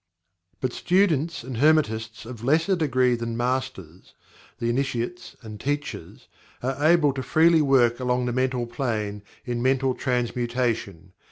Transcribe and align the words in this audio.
But 0.61 0.73
students 0.73 1.43
and 1.43 1.57
Hermetists 1.57 2.25
of 2.25 2.43
lesser 2.43 2.75
degree 2.75 3.13
than 3.13 3.37
Masters 3.37 4.15
the 4.57 4.67
Initiates 4.67 5.35
and 5.43 5.59
Teachers 5.59 6.27
are 6.63 6.83
able 6.83 7.13
to 7.13 7.21
freely 7.21 7.61
work 7.61 7.99
along 7.99 8.25
the 8.25 8.33
Mental 8.33 8.65
Plane, 8.65 9.21
in 9.45 9.61
Mental 9.61 9.93
Transmutation. 9.93 11.13